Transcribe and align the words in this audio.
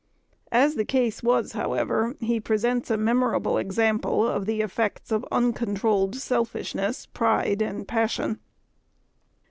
As 0.51 0.73
the 0.73 0.83
case 0.83 1.21
was, 1.21 1.51
however, 1.51 2.15
he 2.19 2.39
presents 2.39 2.89
a 2.89 2.97
memorable 2.97 3.59
example 3.59 4.27
of 4.27 4.47
the 4.47 4.61
effects 4.61 5.11
of 5.11 5.23
uncontrolled 5.31 6.15
selfishness, 6.15 7.05
pride, 7.05 7.61
and 7.61 7.87
passion. 7.87 8.39